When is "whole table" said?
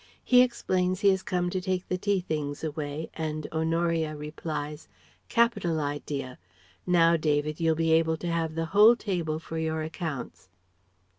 8.73-9.37